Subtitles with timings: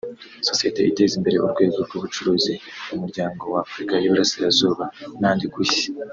[0.47, 2.53] sosiyete iteza imbere urwego rw’ubucuruzi
[2.87, 4.83] mu muryango w’ Afurika y’Iburasirazuba
[5.19, 5.85] n’ahandi ku isi